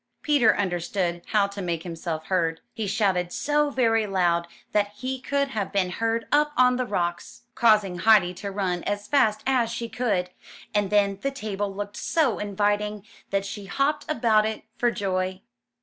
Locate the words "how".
1.27-1.45